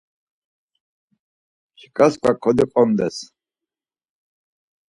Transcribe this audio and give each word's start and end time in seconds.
Mtsika 1.71 2.05
çkva 2.11 2.31
kodiqondes. 2.41 3.17